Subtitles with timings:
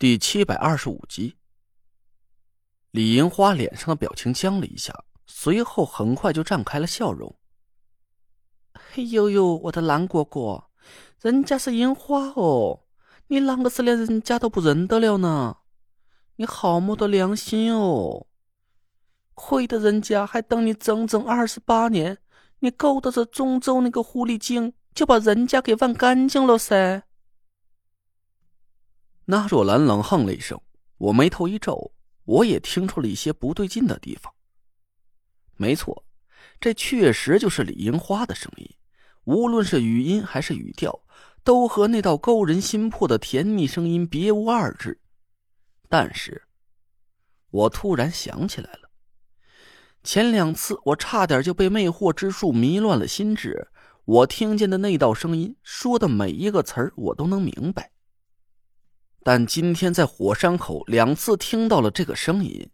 [0.00, 1.36] 第七百二十五集，
[2.90, 7.36] 李银花脸上的表情僵了一下，随后很快就绽开了笑容。
[8.72, 10.70] 嘿呦呦，我的蓝果果，
[11.20, 12.84] 人家是银花哦，
[13.26, 15.58] 你啷个是连人家都不认得了呢？
[16.36, 18.26] 你好没得良心哦！
[19.34, 22.16] 亏得人家还等你整整二十八年，
[22.60, 27.02] 你勾搭着中州那个狐狸精，就把人家给玩干净了噻。
[29.30, 30.60] 那若兰冷哼了一声，
[30.98, 31.92] 我眉头一皱，
[32.24, 34.34] 我也听出了一些不对劲的地方。
[35.56, 36.04] 没错，
[36.58, 38.68] 这确实就是李樱花的声音，
[39.22, 41.04] 无论是语音还是语调，
[41.44, 45.00] 都和那道勾人心魄的甜蜜声音别无二致。
[45.88, 46.42] 但是，
[47.52, 48.90] 我突然想起来了，
[50.02, 53.68] 前两次我差点就被魅惑之术迷乱了心智，
[54.04, 57.92] 我听见的那道声音说的每一个词儿，我都能明白。
[59.22, 62.70] 但今天在火山口两次听到了这个声音，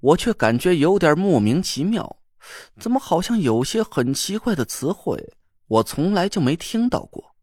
[0.00, 2.18] 我却感觉有点莫名其妙。
[2.78, 5.34] 怎么好像有些很奇怪的词汇，
[5.66, 7.36] 我从来就没听到过。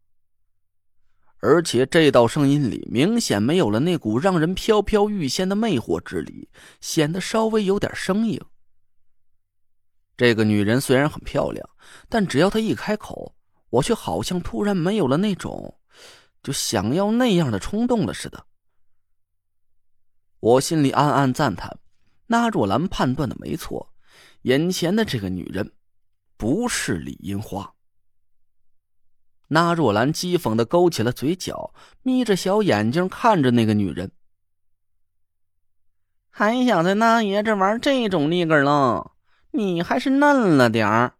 [1.40, 6.48] 而且这道声音里明显没有了那股让人飘飘欲仙的魅惑之力，
[6.80, 8.40] 显得稍微有点生硬。
[10.16, 11.70] 这个女人虽然很漂亮，
[12.08, 13.36] 但只要她一开口，
[13.70, 15.78] 我却好像突然没有了那种
[16.42, 18.44] 就想要那样的冲动了似的。
[20.40, 21.78] 我心里暗暗赞叹，
[22.26, 23.92] 那若兰判断的没错，
[24.42, 25.72] 眼前的这个女人
[26.36, 27.74] 不是李樱花。
[29.48, 31.72] 那若兰讥讽的勾起了嘴角，
[32.02, 34.12] 眯着小眼睛看着那个女人，
[36.30, 39.12] 还想在那爷这玩这种腻个了？
[39.52, 41.14] 你还是嫩了点儿。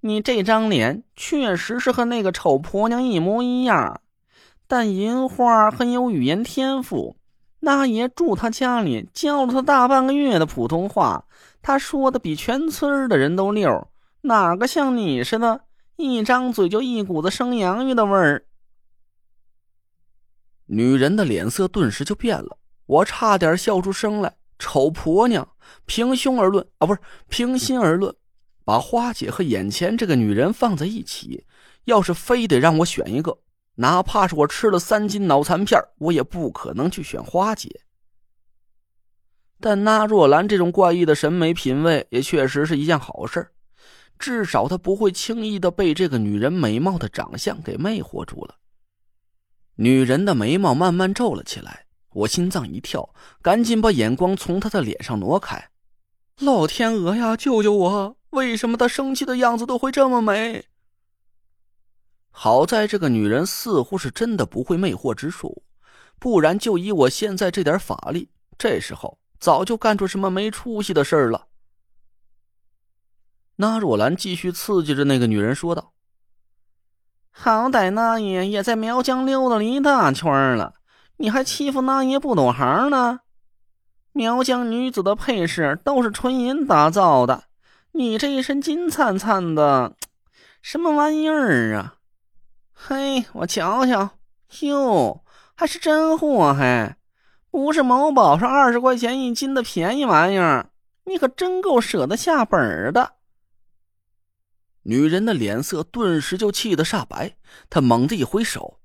[0.00, 4.00] 你这张脸确实是和那个丑婆娘一模一样，
[4.66, 7.16] 但银花很有语言天赋。
[7.64, 11.24] 那爷住他家里，教了他大半个月的普通话，
[11.62, 13.88] 他说的比全村的人都溜，
[14.20, 15.62] 哪个像你似的，
[15.96, 18.44] 一张嘴就一股子生洋芋的味儿。
[20.66, 24.36] 女人的脸色顿时就变了，我差点笑出声来。
[24.58, 25.48] 丑婆娘，
[25.86, 28.14] 平胸而论啊，不是平心而论，
[28.64, 31.44] 把花姐和眼前这个女人放在一起，
[31.84, 33.38] 要是非得让我选一个。
[33.76, 37.80] 哪怕是我吃了三斤脑残片，我也不可能去选花姐。
[39.60, 43.50] 但那若兰这种怪异的审美品味，也确实是一件好事
[44.18, 48.56] 至少她不会轻易的被这个女人美貌的长相给魅惑住了。
[49.76, 53.12] 女人的眉毛慢慢皱了起来，我心脏一跳，
[53.42, 55.70] 赶紧把眼光从她的脸上挪开。
[56.38, 58.16] 老天鹅呀，救救我！
[58.30, 60.64] 为什么她生气的样子都会这么美？
[62.36, 65.62] 好在这个女人似乎是真的不会魅惑之术，
[66.18, 68.28] 不然就以我现在这点法力，
[68.58, 71.46] 这时候早就干出什么没出息的事儿了。
[73.56, 75.92] 那若兰继续刺激着那个女人说道
[77.30, 80.74] ：“好歹那爷也在苗疆溜达了一大圈了，
[81.18, 83.20] 你还欺负那爷不懂行呢？
[84.10, 87.44] 苗疆女子的配饰都是纯银打造的，
[87.92, 89.94] 你这一身金灿灿的，
[90.60, 91.93] 什么玩意儿啊？”
[92.86, 94.18] 嘿，我瞧瞧，
[94.60, 95.24] 哟，
[95.54, 96.98] 还是真货，还
[97.50, 100.70] 不是某宝上二十块钱一斤的便宜玩意儿。
[101.04, 103.14] 你可真够舍得下本的。
[104.82, 107.38] 女人的脸色顿时就气得煞白，
[107.70, 108.78] 她猛地一挥手，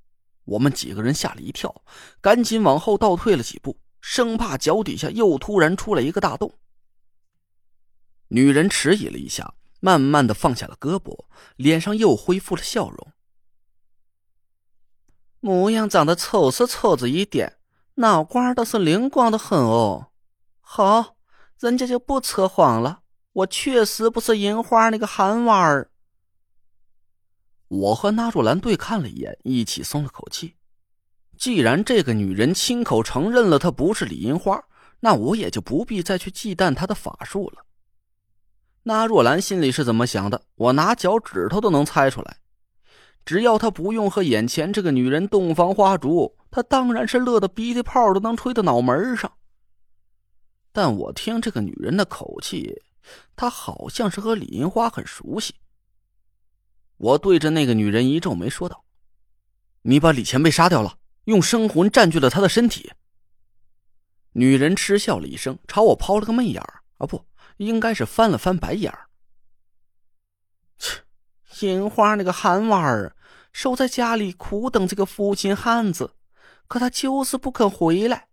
[0.45, 1.83] 我们几个人吓了一跳，
[2.21, 6.53] 赶紧往后倒退了几步，生怕脚底下又突然出来一个大洞。
[8.29, 11.25] 女人迟疑了一下，慢慢的放下了胳膊，
[11.57, 13.11] 脸上又恢复了笑容。
[15.39, 17.57] 模样长得丑是丑着一点，
[17.95, 20.07] 脑瓜倒是灵光的很哦。
[20.59, 21.15] 好，
[21.59, 23.01] 人家就不扯谎了，
[23.33, 25.89] 我确实不是银花那个憨娃儿。
[27.67, 30.55] 我和纳若兰对看了一眼，一起松了口气。
[31.37, 34.63] 既然这个女人亲口承认了她不是李银花，
[34.99, 37.65] 那我也就不必再去忌惮她的法术了。
[38.83, 42.37] 纳若兰心里是怎么想的，我拿脚趾头都能猜出来。
[43.29, 49.31] 只要他不用和眼前这个女人洞房花烛，他当然是乐得鼻涕泡都能吹到脑门上。
[50.71, 52.81] 但我听这个女人的口气，
[53.35, 55.53] 她好像是和李银花很熟悉。
[56.97, 58.83] 我对着那个女人一皱眉，说道
[59.83, 62.91] ：“你把李前辈杀掉了，用生魂占据了他的身体。”
[64.33, 67.23] 女人嗤笑了一声，朝我抛了个媚眼儿，啊，不，
[67.57, 69.05] 应该是翻了翻白眼儿。
[70.79, 71.03] 切。
[71.61, 73.13] 银花那个憨娃儿，
[73.59, 76.11] 守在家里苦等这个负心汉子，
[76.69, 78.29] 可他就是不肯回来。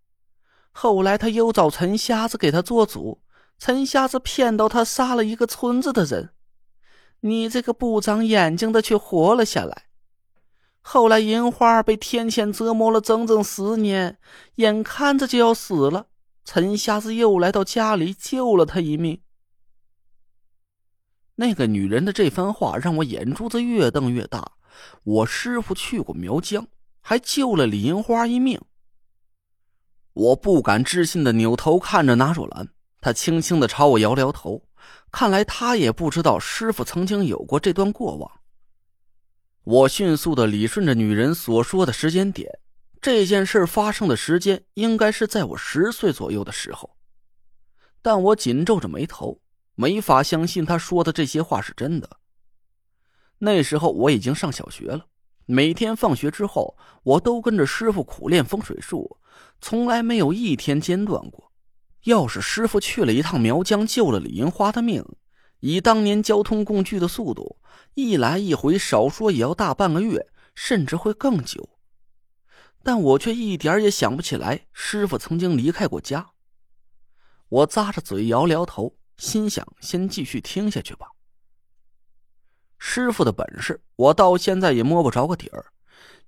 [0.71, 3.21] 后来他又找陈瞎子给他做主，
[3.59, 6.31] 陈瞎子骗到他杀了一个村子的人，
[7.23, 9.87] 你这个不长眼睛的却活了下来。
[10.81, 14.19] 后来银花被天谴折磨了整整十年，
[14.55, 16.07] 眼看着就要死了，
[16.45, 19.21] 陈瞎子又来到家里救了他一命。
[21.35, 24.53] 那个女人的这番话让我眼珠子越瞪越大。
[25.05, 26.67] 我师傅去过苗疆，
[27.01, 28.61] 还救了李银花一命。
[30.13, 32.69] 我不敢置信的扭头看着纳若兰，
[33.01, 34.63] 她轻轻的朝我摇摇头，
[35.11, 38.31] 看来她也不知道师傅曾经有过这段过往。
[39.65, 42.51] 我迅速的理顺着女人所说的时间点，
[43.01, 46.97] 这件事发生的时间应该是在我十岁左右的时候，
[48.01, 49.41] 但我紧皱着眉头。
[49.79, 52.09] 没法相信他说的这些话是真的。
[53.39, 55.07] 那时候我已经上小学了，
[55.45, 59.19] 每天放学之后，我都跟着师傅苦练风水术，
[59.61, 61.53] 从来没有一天间断过。
[62.05, 65.05] 要是师傅去了一趟苗疆，救了李银花的命，
[65.61, 67.59] 以当年交通工具的速度，
[67.95, 71.69] 一来一回，少说也要大半个月，甚至会更久。
[72.83, 76.31] 但我却一点也想不起来师傅曾经离开过家。
[77.49, 78.97] 我咂着嘴，摇摇头。
[79.19, 81.07] 心想，先继续听下去吧。
[82.79, 85.67] 师傅的本事，我到现在也摸不着个底儿，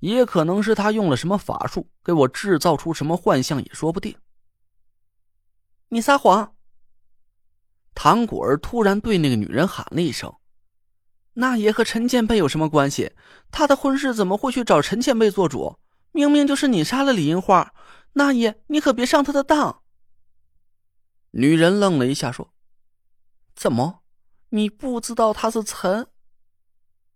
[0.00, 4.16] 也可能是他用了什么法术，给我制造出什么幻象也说不定。
[5.88, 6.54] 你撒谎！
[7.94, 10.32] 唐果儿突然对那个女人喊了一声
[11.34, 13.12] ：“那爷和陈建贝有什么关系？
[13.50, 15.78] 他的婚事怎么会去找陈建贝做主？
[16.12, 17.74] 明明就是你杀了李银花！
[18.12, 19.82] 那爷，你可别上他的当！”
[21.32, 22.52] 女人愣了一下，说。
[23.56, 24.02] 怎么？
[24.50, 26.06] 你不知道他是陈？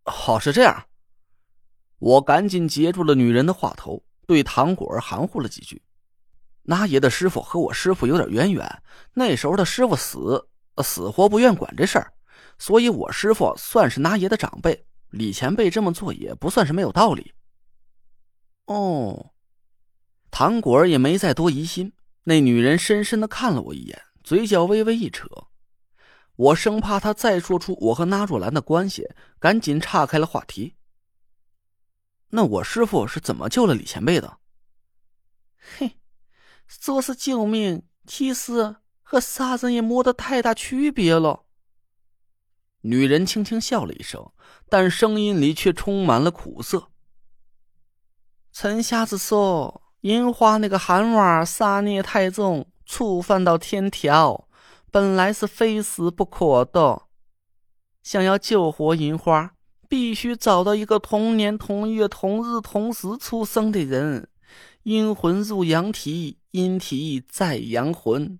[0.05, 0.87] 好，是这样。
[1.99, 5.83] 我赶紧截住了女人的话头，对唐果儿含糊了几句。
[6.65, 8.83] 那爷的师傅和我师傅有点渊源，
[9.15, 10.49] 那时候的师傅死，
[10.83, 12.13] 死活不愿管这事儿，
[12.59, 14.85] 所以我师傅算是那爷的长辈。
[15.11, 17.33] 李前辈这么做也不算是没有道理。
[18.67, 19.33] 哦，
[20.31, 21.93] 唐果儿也没再多疑心。
[22.25, 25.27] 那女人深深的看了我一眼，嘴角微微一扯。
[26.43, 29.09] 我生怕他再说出我和纳若兰的关系，
[29.39, 30.75] 赶紧岔开了话题。
[32.31, 34.39] 那我师傅是怎么救了李前辈的？
[35.79, 35.99] 嘿，
[36.67, 41.45] 说是救命，其实和杀人也没得太大区别了。
[42.81, 44.33] 女人轻轻笑了一声，
[44.69, 46.89] 但声音里却充满了苦涩。
[48.51, 54.49] 陈瞎子说：“银花那个憨娃杀孽太重，触犯到天条。”
[54.93, 57.05] 本来是非死不可的，
[58.03, 59.55] 想要救活银花，
[59.89, 64.29] 必须找到一个同年同月同日同时出生的人，
[64.83, 68.39] 阴魂入阳体，阴体在阳魂，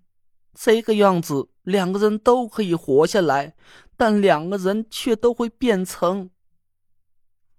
[0.53, 3.55] 这个样子两个人都可以活下来，
[3.97, 6.29] 但两个人却都会变成……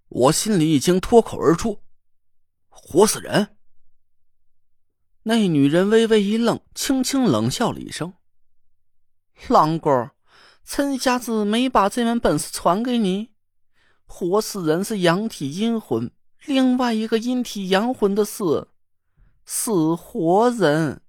[0.08, 1.80] 我心里已经脱口而出
[2.70, 3.56] ：“活死人！”
[5.26, 8.14] 那女人微微一愣，轻轻冷笑了一声。
[9.48, 10.12] 狼哥，
[10.64, 13.30] 陈瞎子没把这门本事传给你。
[14.06, 16.12] 活死人是阳体阴魂，
[16.46, 18.68] 另外一个阴体阳魂的是
[19.46, 21.02] 死活人。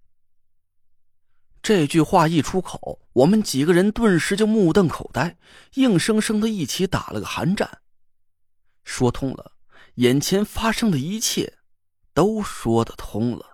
[1.62, 5.36] 这句话一出口，我们几个人顿时就目瞪口呆，
[5.74, 7.82] 硬生生的一起打了个寒战。
[8.84, 9.52] 说通了，
[9.94, 11.58] 眼前发生的一切
[12.12, 13.53] 都说得通了。